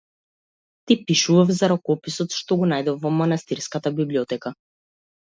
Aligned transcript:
Ти 0.85 0.95
пишував 1.11 1.51
за 1.59 1.69
ракописот 1.73 2.35
што 2.39 2.59
го 2.65 2.73
најдов 2.75 3.01
во 3.07 3.15
манастирската 3.21 3.97
библиотека. 4.03 4.59